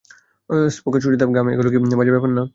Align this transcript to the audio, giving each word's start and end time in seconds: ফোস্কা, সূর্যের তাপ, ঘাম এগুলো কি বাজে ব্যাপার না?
ফোস্কা, 0.75 0.99
সূর্যের 1.03 1.19
তাপ, 1.21 1.29
ঘাম 1.35 1.45
এগুলো 1.53 1.69
কি 1.71 1.77
বাজে 1.99 2.11
ব্যাপার 2.11 2.31
না? 2.37 2.43